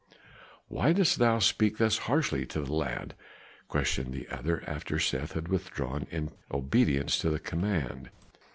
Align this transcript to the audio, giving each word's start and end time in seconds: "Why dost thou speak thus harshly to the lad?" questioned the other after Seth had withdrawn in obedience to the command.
"Why 0.67 0.93
dost 0.93 1.19
thou 1.19 1.37
speak 1.37 1.77
thus 1.77 1.99
harshly 2.09 2.47
to 2.47 2.61
the 2.61 2.73
lad?" 2.73 3.13
questioned 3.67 4.15
the 4.15 4.27
other 4.29 4.63
after 4.65 4.97
Seth 4.97 5.33
had 5.33 5.47
withdrawn 5.47 6.07
in 6.09 6.31
obedience 6.49 7.19
to 7.19 7.29
the 7.29 7.37
command. 7.37 8.09